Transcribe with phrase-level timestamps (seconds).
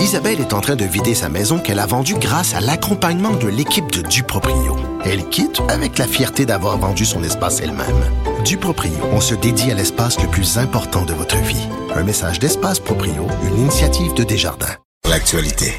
[0.00, 3.48] Isabelle est en train de vider sa maison qu'elle a vendue grâce à l'accompagnement de
[3.48, 4.76] l'équipe de Duproprio.
[5.04, 8.02] Elle quitte avec la fierté d'avoir vendu son espace elle-même.
[8.44, 11.68] Duproprio, on se dédie à l'espace le plus important de votre vie.
[11.94, 14.74] Un message d'Espace Proprio, une initiative de Desjardins.
[15.06, 15.74] L'actualité.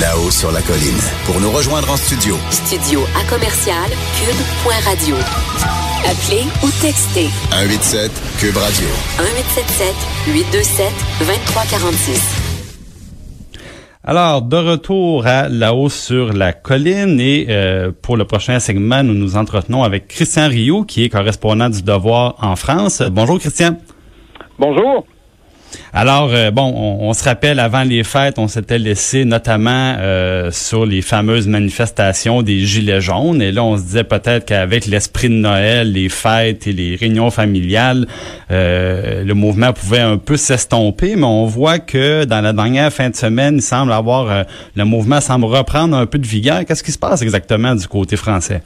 [0.00, 1.00] Là-haut sur la colline.
[1.24, 2.36] Pour nous rejoindre en studio.
[2.50, 5.16] Studio à commercial cube.radio.
[6.04, 7.28] Appelez ou textez.
[7.50, 8.88] 187 cube radio.
[9.18, 9.94] 1877
[10.26, 12.47] 827 2346.
[14.10, 19.02] Alors, de retour à La hausse sur la colline et euh, pour le prochain segment,
[19.02, 23.02] nous nous entretenons avec Christian Rio, qui est correspondant du Devoir en France.
[23.02, 23.76] Bonjour Christian.
[24.58, 25.04] Bonjour.
[25.92, 30.86] Alors, euh, bon, on, se rappelle, avant les fêtes, on s'était laissé notamment euh, sur
[30.86, 33.42] les fameuses manifestations des Gilets jaunes.
[33.42, 37.30] Et là, on se disait peut-être qu'avec l'esprit de Noël, les fêtes et les réunions
[37.30, 38.06] familiales,
[38.50, 41.16] euh, le mouvement pouvait un peu s'estomper.
[41.16, 45.20] Mais on voit que dans la dernière fin de semaine, il semble avoir, le mouvement
[45.20, 46.64] semble reprendre un peu de vigueur.
[46.64, 48.62] Qu'est-ce qui se passe exactement du côté français?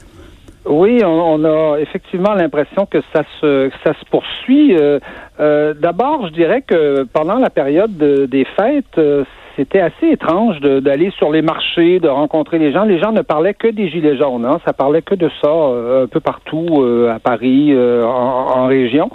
[0.65, 4.75] Oui, on, a effectivement l'impression que ça se ça se poursuit.
[4.75, 4.99] Euh,
[5.39, 9.25] euh, d'abord, je dirais que pendant la période des fêtes, euh,
[9.55, 12.83] c'était assez étrange d'aller sur les marchés, de rencontrer les gens.
[12.83, 14.45] Les gens ne parlaient que des gilets jaunes.
[14.45, 14.59] Hein.
[14.65, 19.09] Ça parlait que de ça un peu partout à Paris, en, région.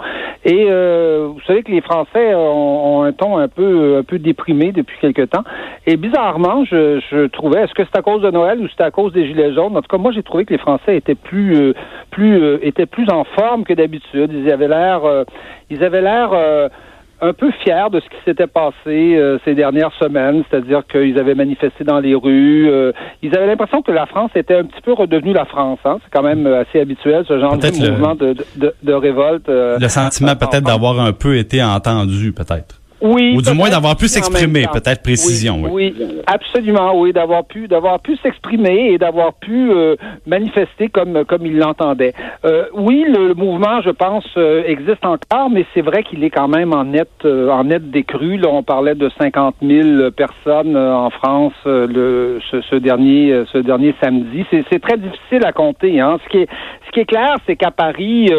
[0.45, 4.97] Et vous savez que les Français ont, un ton un peu un peu déprimé depuis
[4.99, 5.43] quelque temps.
[5.85, 8.91] Et bizarrement, je, je trouvais, est-ce que c'est à cause de Noël ou c'est à
[8.91, 9.75] cause des gilets jaunes?
[9.75, 11.73] En tout cas, moi, j'ai trouvé que les Français étaient plus euh,
[12.11, 14.31] plus euh, étaient plus en forme que d'habitude.
[14.33, 15.23] Ils avaient l'air euh,
[15.69, 16.31] ils avaient l'air
[17.21, 21.83] un peu fiers de ce qui s'était passé ces dernières semaines, c'est-à-dire qu'ils avaient manifesté
[21.83, 22.69] dans les rues.
[23.21, 25.79] ils avaient l'impression que la France était un petit peu redevenue la France.
[25.85, 25.97] Hein?
[26.03, 29.47] C'est quand même assez habituel ce genre de mouvement de, de, de, révolte.
[29.47, 32.78] le sentiment peut-être d'avoir un peu été entendu, peut-être.
[33.01, 33.33] Oui.
[33.37, 35.61] Ou du moins d'avoir pu s'exprimer, peut-être précision.
[35.61, 36.21] Oui, oui.
[36.27, 39.95] absolument, oui, d'avoir pu d'avoir pu s'exprimer et d'avoir pu euh,
[40.27, 42.13] manifester comme comme il l'entendait.
[42.45, 46.47] Euh, oui, le, mouvement, je pense, euh, existe encore, mais c'est vrai qu'il est quand
[46.47, 48.37] même en net en net décru.
[48.37, 53.95] Là, on parlait de 50 000 personnes en France le ce, ce, dernier ce dernier
[54.01, 54.45] samedi.
[54.51, 55.99] C'est très difficile à compter.
[56.01, 56.17] Hein.
[56.25, 56.47] Ce qui est
[56.85, 58.29] ce qui est clair, c'est qu'à Paris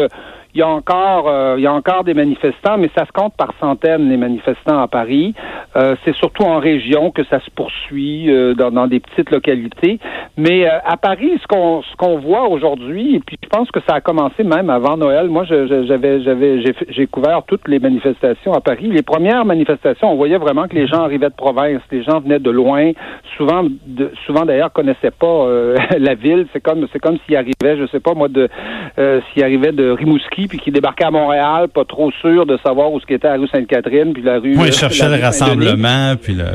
[0.53, 3.33] il y a encore euh, il y a encore des manifestants, mais ça se compte
[3.35, 5.33] par centaines les manifestants à Paris.
[5.75, 9.99] Euh, c'est surtout en région que ça se poursuit euh, dans, dans, des petites localités.
[10.37, 13.95] Mais à Paris, ce qu'on ce qu'on voit aujourd'hui, et puis je pense que ça
[13.95, 15.27] a commencé même avant Noël.
[15.27, 18.89] Moi, j'avais j'avais j'ai couvert toutes les manifestations à Paris.
[18.91, 22.39] Les premières manifestations, on voyait vraiment que les gens arrivaient de province, les gens venaient
[22.39, 22.91] de loin.
[23.37, 25.47] Souvent, de, souvent d'ailleurs connaissaient pas
[25.97, 26.47] la ville.
[26.51, 28.49] C'est comme c'est comme s'ils arrivaient, je sais pas moi, de
[28.97, 32.99] s'ils arrivaient de Rimouski puis qui débarquait à Montréal, pas trop sûr de savoir où
[32.99, 34.55] ce qu'était la rue Sainte-Catherine, puis la rue.
[34.57, 36.45] Oui, il cherchait le rassemblement, puis le.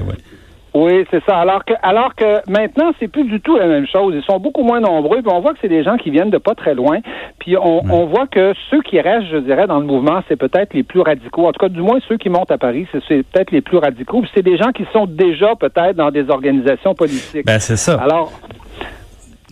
[0.77, 1.39] Oui, c'est ça.
[1.39, 4.13] Alors que, alors que maintenant, c'est plus du tout la même chose.
[4.15, 5.23] Ils sont beaucoup moins nombreux.
[5.23, 6.99] Puis on voit que c'est des gens qui viennent de pas très loin.
[7.39, 10.75] Puis on, on voit que ceux qui restent, je dirais, dans le mouvement, c'est peut-être
[10.75, 11.47] les plus radicaux.
[11.47, 14.21] En tout cas, du moins ceux qui montent à Paris, c'est peut-être les plus radicaux.
[14.21, 17.47] Puis c'est des gens qui sont déjà peut-être dans des organisations politiques.
[17.47, 17.95] Ben c'est ça.
[17.95, 18.31] Alors,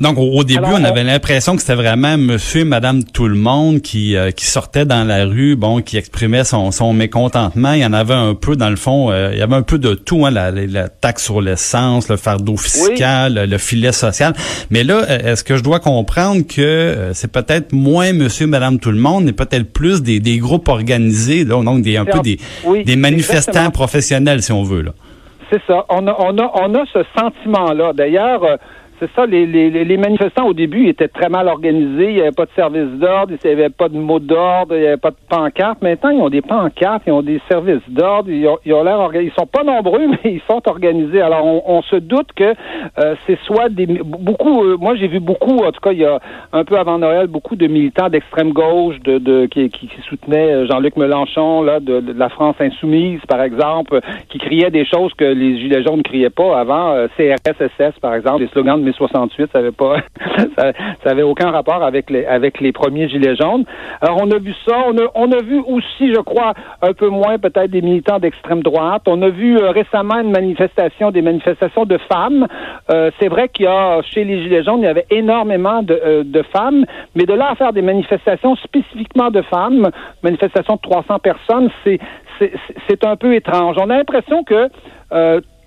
[0.01, 3.81] donc, au, début, on avait l'impression que c'était vraiment monsieur et madame tout le monde
[3.81, 7.75] qui, euh, qui sortait dans la rue, bon, qui exprimait son, son mécontentement.
[7.75, 9.79] Il y en avait un peu, dans le fond, euh, il y avait un peu
[9.79, 14.33] de tout, hein, la, la, taxe sur l'essence, le fardeau fiscal, le, filet social.
[14.71, 18.81] Mais là, euh, est-ce que je dois comprendre que c'est peut-être moins monsieur et madame
[18.81, 22.41] tout le monde, mais peut-être plus des, des groupes organisés, donc des, un peu des,
[22.85, 24.91] des manifestants professionnels, si on veut, là?
[25.53, 25.85] C'est ça.
[25.89, 27.93] On a, on a, on a ce sentiment-là.
[27.93, 28.59] D'ailleurs,
[29.01, 32.31] c'est ça, les, les, les, manifestants au début étaient très mal organisés, il n'y avait
[32.31, 35.11] pas de service d'ordre, il n'y avait pas de mot d'ordre, il n'y avait pas
[35.11, 35.83] de pancarte.
[35.83, 39.11] Maintenant, ils ont des pancartes, ils ont des services d'ordre, ils ont, l'air.
[39.15, 41.21] Ils sont pas nombreux, mais ils sont organisés.
[41.21, 42.55] Alors, on, on se doute que
[42.99, 44.63] euh, c'est soit des beaucoup.
[44.63, 46.21] Euh, moi, j'ai vu beaucoup, en tout cas, il y a
[46.53, 50.67] un peu avant Noël, beaucoup de militants d'extrême gauche, de, de qui, qui, soutenaient euh,
[50.67, 55.25] Jean-Luc Mélenchon, là, de, de, la France insoumise, par exemple, qui criaient des choses que
[55.25, 56.95] les gilets jaunes ne criaient pas avant.
[57.17, 59.97] CRSSS, par exemple, des slogans de 68, ça avait pas,
[60.59, 60.73] ça,
[61.05, 63.65] avait aucun rapport avec les avec les premiers gilets jaunes.
[64.01, 67.09] Alors on a vu ça, on a, on a vu aussi, je crois, un peu
[67.09, 69.03] moins peut-être des militants d'extrême droite.
[69.07, 72.47] On a vu euh, récemment une manifestation, des manifestations de femmes.
[72.91, 76.01] Euh, c'est vrai qu'il y a chez les gilets jaunes, il y avait énormément de,
[76.05, 79.91] euh, de femmes, mais de là à faire des manifestations spécifiquement de femmes,
[80.23, 82.01] manifestations de 300 personnes, c'est
[82.89, 83.77] c'est un peu étrange.
[83.79, 84.69] On a l'impression que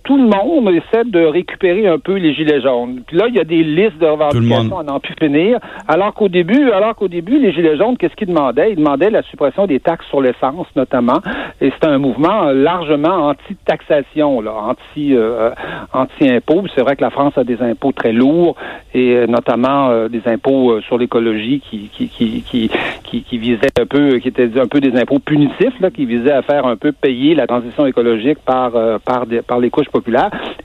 [0.08, 3.02] tout le monde essaie de récupérer un peu les gilets jaunes.
[3.06, 5.60] Puis là, il y a des listes de revendications à n'en plus finir.
[5.86, 8.72] Alors qu'au début, alors qu'au début, les gilets jaunes, qu'est-ce qu'ils demandaient?
[8.72, 11.20] Ils demandaient la suppression des taxes sur l'essence, notamment.
[11.60, 15.52] Et c'est un mouvement largement anti-taxation, là, anti, euh,
[15.92, 16.64] anti-impôt.
[16.74, 18.56] C'est vrai que la France a des impôts très lourds
[18.94, 22.72] et euh, notamment euh, des impôts euh, sur l'écologie qui qui, qui, qui,
[23.04, 26.32] qui, qui visaient un peu, qui étaient un peu des impôts punitifs, là, qui visaient
[26.32, 28.72] à faire un peu payer la transition écologique par
[29.04, 29.90] par des, par les couches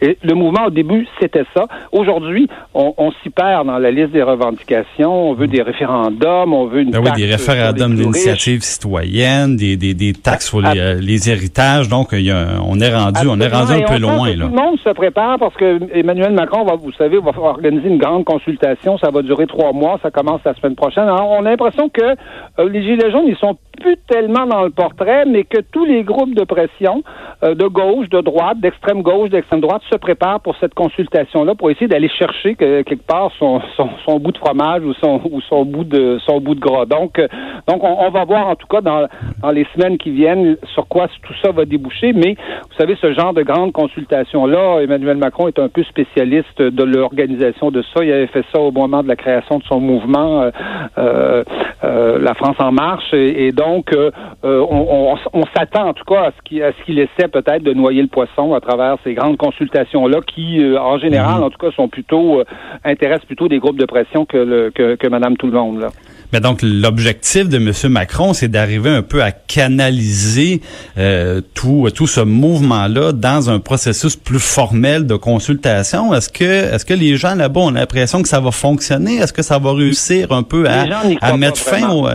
[0.01, 1.67] Et le mouvement au début c'était ça.
[1.93, 5.31] Aujourd'hui, on, on s'y perd dans la liste des revendications.
[5.31, 9.95] On veut des référendums, on veut une ben oui, des référendums d'initiative citoyenne, des, des,
[9.95, 11.89] des taxes sur les, les héritages.
[11.89, 14.47] Donc, il y a, on est rendu, on est rendu un peu loin là.
[14.47, 17.99] Tout le monde se prépare parce que Emmanuel Macron va, vous savez, va organiser une
[17.99, 18.99] grande consultation.
[18.99, 19.99] Ça va durer trois mois.
[20.03, 21.05] Ça commence la semaine prochaine.
[21.05, 24.71] Alors, on a l'impression que euh, les Gilets jaunes, ils sont plus tellement dans le
[24.71, 27.03] portrait, mais que tous les groupes de pression,
[27.43, 31.71] euh, de gauche, de droite, d'extrême gauche, d'extrême droite, se préparent pour cette consultation-là, pour
[31.71, 35.85] essayer d'aller chercher quelque part son, son, bout de fromage ou son, ou son bout
[35.85, 36.87] de son bout de gras.
[36.87, 37.29] Donc, euh,
[37.67, 39.07] donc on, va voir en tout cas dans,
[39.43, 42.13] dans les semaines qui viennent sur quoi tout ça va déboucher.
[42.13, 46.85] Mais vous savez, ce genre de grande consultation-là, Emmanuel Macron est un peu spécialiste de
[46.85, 48.05] l'organisation de ça.
[48.05, 50.51] Il avait fait ça au moment de la création de son mouvement
[50.99, 51.45] euh,
[51.83, 53.95] La France en marche, et, donc
[54.43, 55.17] on,
[55.55, 58.55] s'attend en tout cas à ce qu'il ce qu'il essaie peut-être de noyer le poisson
[58.55, 61.45] à travers ces grandes consultations-là qui, euh, en général, mhm.
[61.45, 62.45] en tout cas, sont plutôt euh,
[62.85, 65.81] intéressent plutôt des groupes de pression que, le, que, que Madame Tout le Monde.
[65.81, 65.89] Là.
[66.33, 67.93] Mais donc l'objectif de M.
[67.93, 70.63] Macron, c'est d'arriver un peu à canaliser
[70.97, 76.15] euh, tout tout ce mouvement-là dans un processus plus formel de consultation.
[76.15, 76.45] Est-ce que
[76.75, 79.17] est-ce que les gens là-bas ont l'impression que ça va fonctionner?
[79.17, 80.87] Est-ce que ça va réussir un peu à,
[81.21, 82.09] à mettre fin au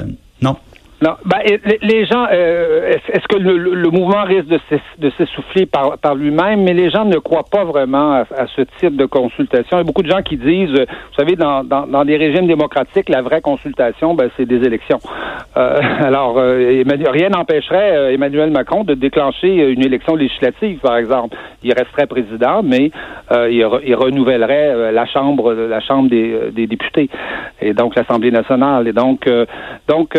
[0.99, 1.37] non ben,
[1.83, 7.05] les gens, euh, est-ce que le, mouvement risque de s'essouffler par, lui-même, mais les gens
[7.05, 9.77] ne croient pas vraiment à, ce type de consultation.
[9.77, 12.47] Il y a beaucoup de gens qui disent, euh, vous savez, dans, dans, des régimes
[12.47, 14.99] démocratiques, la vraie consultation, ben, c'est des élections.
[15.55, 21.37] Euh, alors, rien n'empêcherait Emmanuel Macron de déclencher une élection législative, par exemple.
[21.61, 22.91] Il resterait président, mais
[23.31, 23.63] il,
[23.95, 27.09] renouvellerait la chambre, la chambre des, députés,
[27.61, 28.87] et donc l'Assemblée nationale.
[28.87, 29.29] Et donc,
[29.87, 30.15] donc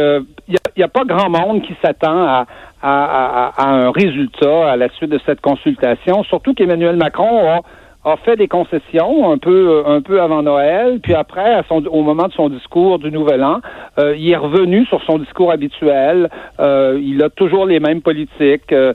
[0.78, 2.46] n'y a, pas grand monde qui s'attend à,
[2.82, 7.60] à, à, un résultat à la suite de cette consultation, surtout qu'Emmanuel Macron a
[8.04, 12.02] a fait des concessions un peu un peu avant Noël, puis après, à son, au
[12.02, 13.60] moment de son discours du Nouvel An,
[13.98, 16.30] euh, il est revenu sur son discours habituel.
[16.60, 18.72] Euh, il a toujours les mêmes politiques.
[18.72, 18.94] Euh,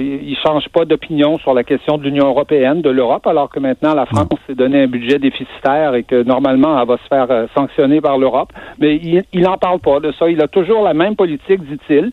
[0.00, 3.94] il change pas d'opinion sur la question de l'Union européenne, de l'Europe, alors que maintenant
[3.94, 8.00] la France s'est donné un budget déficitaire et que normalement elle va se faire sanctionner
[8.00, 8.52] par l'Europe.
[8.78, 8.96] Mais
[9.32, 10.28] il n'en parle pas de ça.
[10.28, 12.10] Il a toujours la même politique, dit-il.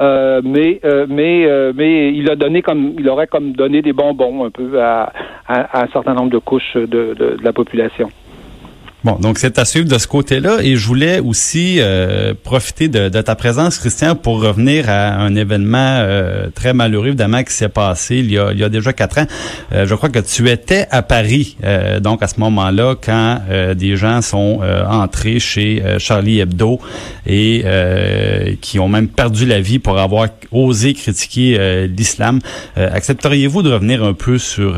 [0.00, 4.80] mais mais mais il a donné comme il aurait comme donné des bonbons un peu
[4.80, 5.12] à,
[5.46, 8.08] à un certain nombre de couches de, de, la population.
[9.02, 10.58] Bon, donc c'est à suivre de ce côté-là.
[10.62, 15.34] Et je voulais aussi euh, profiter de, de, ta présence, Christian, pour revenir à un
[15.36, 18.92] événement euh, très malheureux, évidemment, qui s'est passé il y a, il y a déjà
[18.92, 19.26] quatre ans.
[19.72, 21.56] Euh, je crois que tu étais à Paris,
[22.02, 23.40] donc à ce moment-là, quand
[23.76, 26.80] des gens sont entrés chez Charlie Hebdo
[27.26, 27.64] et
[28.60, 32.40] qui ont même perdu la vie pour avoir osé critiquer l'islam.
[32.76, 34.76] accepteriez-vous de revenir un peu sur,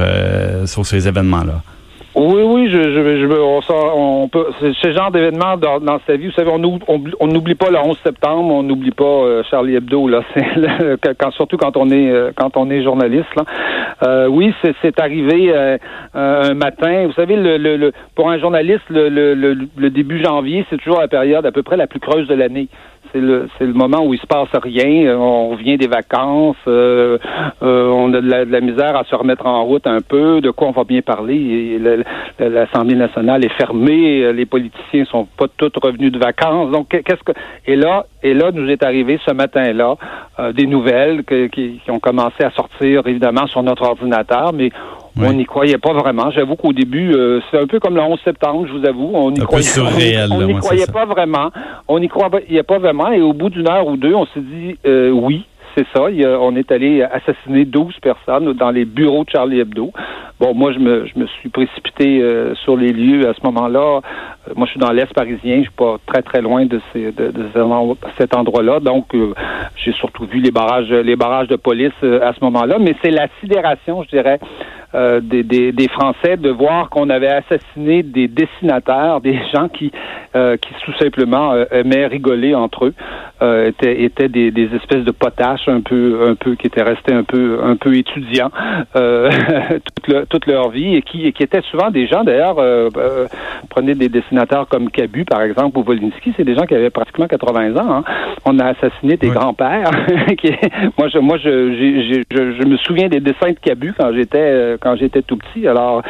[0.66, 1.62] sur ces événements-là?
[2.14, 6.26] Oui, oui, je, je, je on, on peut, ce genre d'événement dans, dans, sa vie.
[6.26, 6.58] Vous savez, on
[7.26, 10.22] n'oublie pas le 11 septembre, on n'oublie pas euh, Charlie Hebdo là.
[11.18, 13.44] Quand, surtout quand on est euh, quand on est journaliste là.
[14.02, 15.52] Euh, oui, c'est arrivé
[16.14, 17.06] un matin.
[17.06, 21.08] Vous savez, le, le, pour un journaliste, le, le, le début janvier, c'est toujours la
[21.08, 22.68] période à peu près la plus creuse de l'année
[23.12, 25.06] c'est le le moment où il se passe rien.
[25.06, 27.18] Euh, on revient des vacances, euh,
[27.62, 30.40] euh, on a de la, misère à se remettre en route un peu.
[30.40, 31.78] De quoi on va bien parler?
[32.38, 36.70] L'Assemblée nationale est fermée, les politiciens sont pas tous revenus de vacances.
[36.70, 37.32] Donc qu'est-ce que
[37.66, 39.96] et là et là nous est arrivé ce matin-là
[40.52, 44.70] des nouvelles qui, qui, ont commencé à sortir évidemment sur notre ordinateur, mais
[45.18, 46.30] on n'y croyait pas vraiment.
[46.30, 49.10] J'avoue qu'au début, euh, c'est un peu comme le 11 septembre, je vous avoue.
[49.14, 49.68] On n'y croyait,
[50.30, 51.50] on, croyait pas vraiment.
[51.88, 53.10] On n'y croyait pas vraiment.
[53.12, 55.44] Et au bout d'une heure ou deux, on s'est dit euh, oui,
[55.76, 56.02] c'est ça.
[56.40, 59.92] on est allé assassiner 12 personnes dans les bureaux de Charlie Hebdo.
[60.42, 64.00] Bon, moi, je me, je me suis précipité euh, sur les lieux à ce moment-là.
[64.48, 65.58] Euh, moi, je suis dans l'Est parisien.
[65.58, 67.32] Je suis pas très, très loin de, ces, de,
[68.18, 68.80] cet endroit-là.
[68.80, 69.34] Donc, euh,
[69.76, 72.78] j'ai surtout vu les barrages, les barrages de police à ce moment-là.
[72.80, 74.40] Mais c'est la sidération, je dirais,
[74.94, 80.74] des, des, des, Français de voir qu'on avait assassiné des dessinateurs, des gens qui, qui
[80.84, 82.94] tout simplement aimaient rigoler entre eux,
[83.66, 87.24] étaient, étaient des, des, espèces de potaches un peu, un peu qui étaient restés un
[87.24, 88.50] peu, un peu étudiants
[88.94, 92.56] toute, toute, leur vie et qui, qui étaient souvent des gens d'ailleurs,
[93.68, 97.26] prenez des dessinateurs comme Cabu par exemple ou Volinsky, c'est des gens qui avaient pratiquement
[97.26, 97.92] 80 ans.
[97.96, 98.04] Hein.
[98.44, 99.90] On a assassiné des grands-pères.
[100.98, 104.96] moi, je, moi, je, je, me souviens des dessins de Cabu quand j'étais euh, quand
[104.96, 105.66] j'étais tout petit.
[105.66, 106.02] Alors,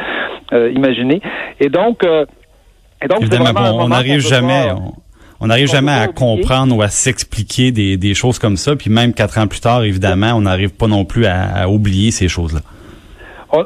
[0.51, 1.21] euh, imaginez.
[1.59, 2.25] Et donc, euh,
[3.01, 4.67] et donc, on n'arrive jamais.
[5.39, 8.75] on n'arrive jamais à comprendre ou à s'expliquer des, des, choses comme ça.
[8.75, 12.27] Puis même quatre ans plus tard, évidemment, on n'arrive pas non plus à oublier ces
[12.27, 12.61] choses-là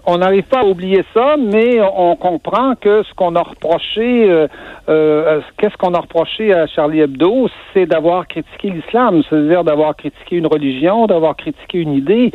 [0.06, 4.48] on n'arrive pas à oublier ça, mais on comprend que ce qu'on a reproché, euh,
[4.90, 10.36] euh, qu'est-ce qu'on a reproché à Charlie Hebdo, c'est d'avoir critiqué l'islam, c'est-à-dire d'avoir critiqué
[10.36, 12.32] une religion, d'avoir critiqué une idée.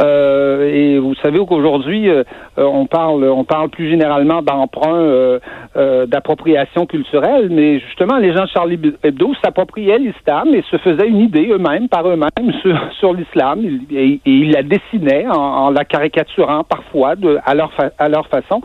[0.00, 2.10] Euh, et vous savez qu'aujourd'hui,
[2.56, 5.38] on parle, on parle plus généralement d'emprunt,
[5.74, 11.20] d'appropriation culturelle, mais justement, les gens de Charlie Hebdo s'appropriaient l'islam et se faisaient une
[11.20, 12.52] idée eux-mêmes, par eux-mêmes,
[12.98, 17.14] sur, l'islam, et, ils la dessinaient en, en la caricaturant parfois
[17.44, 18.62] à leur à leur façon.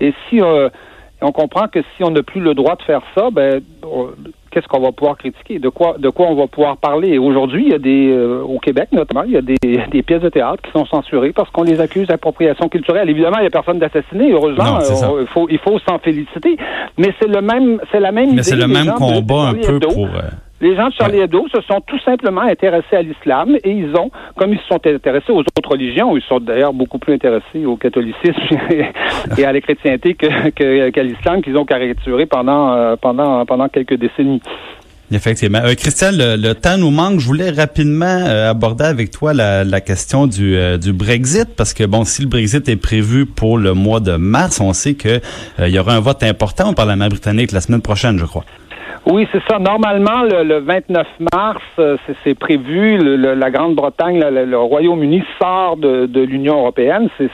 [0.00, 0.68] Et si euh,
[1.20, 3.60] on comprend que si on n'a plus le droit de faire ça, ben
[4.54, 5.58] qu'est-ce qu'on va pouvoir critiquer?
[5.58, 7.18] De quoi de quoi on va pouvoir parler?
[7.18, 9.56] Aujourd'hui, il y a des euh, au Québec notamment, il y a des,
[9.90, 13.10] des, pièces de théâtre qui sont censurées parce qu'on les accuse d'appropriation culturelle.
[13.10, 14.32] Évidemment, il n'y a personne d'assassiné.
[14.32, 16.56] Heureusement, euh, il faut il faut s'en féliciter.
[16.96, 18.34] Mais c'est le même c'est la même.
[18.34, 20.08] Mais c'est le même combat un peu pour.
[20.64, 24.10] Les gens de Charlie Hebdo se sont tout simplement intéressés à l'islam et ils ont,
[24.34, 27.76] comme ils se sont intéressés aux autres religions, ils sont d'ailleurs beaucoup plus intéressés au
[27.76, 28.56] catholicisme
[29.36, 34.40] et à la chrétienté qu'à l'islam qu'ils ont caricaturé pendant, euh, pendant, pendant quelques décennies.
[35.12, 35.58] Effectivement.
[35.62, 37.20] Euh, Christian, le, temps nous manque.
[37.20, 42.06] Je voulais rapidement euh, aborder avec toi la, question du, du Brexit, parce que bon,
[42.06, 45.20] si le Brexit est prévu pour le mois de mars, on sait que
[45.58, 48.46] il y aura un vote important au Parlement britannique la semaine prochaine, je crois.
[49.06, 49.58] Oui, c'est ça.
[49.58, 52.96] Normalement, le, 29 mars, euh, c'est prévu.
[52.96, 57.10] la Grande-Bretagne, le, Royaume-Uni sort de, l'Union européenne.
[57.18, 57.30] C'est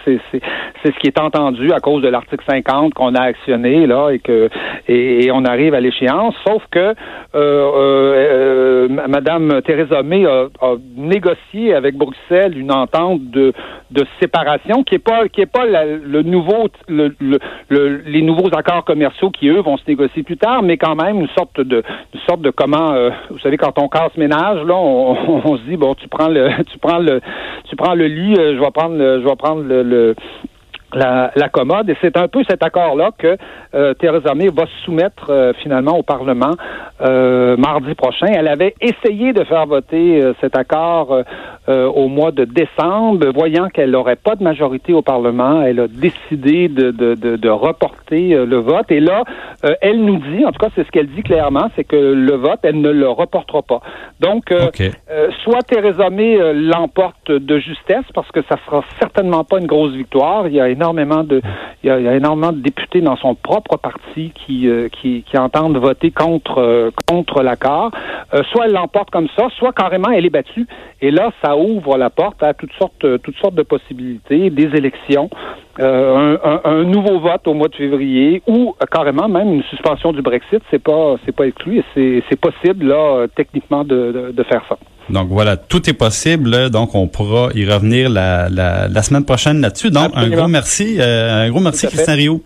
[0.84, 4.48] ce qui est entendu à cause de l'article 50 qu'on a actionné là et que
[4.88, 6.34] et, on arrive à l'échéance.
[6.44, 6.94] Sauf que euh,
[7.34, 10.48] euh, Madame Theresa May a,
[10.96, 13.52] négocié avec Bruxelles une entente de,
[13.92, 17.14] de séparation qui est pas qui est pas le nouveau le,
[17.68, 21.28] les nouveaux accords commerciaux qui eux vont se négocier plus tard, mais quand même une
[21.28, 21.82] sorte de
[22.26, 25.94] sorte de comment euh, vous savez quand on casse ménage là on, se dit bon
[25.94, 27.20] tu prends le tu prends le
[27.64, 30.14] tu prends le lit euh, je vais prendre le, je vais prendre le,
[30.94, 31.88] la, la, commode.
[31.90, 33.37] Et c'est un peu cet accord-là que
[33.75, 36.54] euh, Theresa May va soumettre euh, finalement au Parlement
[37.00, 38.26] euh, mardi prochain.
[38.26, 41.25] Elle avait essayé de faire voter euh, cet accord
[41.68, 45.62] au mois de décembre, voyant qu'elle n'aurait pas de majorité au Parlement.
[45.62, 48.90] Elle a décidé de, de, de, de reporter le vote.
[48.90, 49.23] Et là,
[49.80, 52.59] elle nous dit, en tout cas c'est ce qu'elle dit clairement, c'est que le vote,
[52.64, 53.82] elle ne le reportera pas.
[54.18, 54.52] Donc,
[55.44, 60.49] soit Theresa May l'emporte de justesse, parce que ça sera certainement pas une grosse victoire.
[60.49, 61.42] Il y a énormément de,
[61.82, 66.10] il y a, énormément de députés dans son propre parti qui, euh, qui, entendent voter
[66.10, 67.90] contre, euh, contre l'accord.
[68.32, 70.66] Euh, soit elle l'emporte comme ça, soit carrément elle est battue.
[71.02, 75.28] Et là, ça ouvre la porte à toutes sortes, toutes sortes de possibilités, des élections,
[75.78, 80.62] un, nouveau vote au mois de février ou carrément même une suspension du Brexit.
[80.70, 84.76] C'est pas, c'est pas exclu et c'est possible là techniquement de, de faire ça.
[85.10, 86.70] Donc voilà, tout est possible.
[86.70, 89.90] Donc on pourra y revenir la, la, la semaine prochaine là-dessus.
[89.90, 92.42] Donc un gros merci, euh, un gros merci Christian Rio.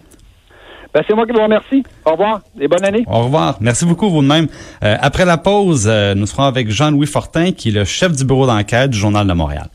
[0.93, 1.83] Ben, c'est moi qui vous remercie.
[2.05, 3.05] Au revoir et bonne année.
[3.09, 3.57] Au revoir.
[3.61, 4.47] Merci beaucoup vous de même.
[4.85, 8.25] Euh, après la pause, euh, nous serons avec Jean-Louis Fortin, qui est le chef du
[8.25, 9.69] bureau d'enquête du Journal de Montréal.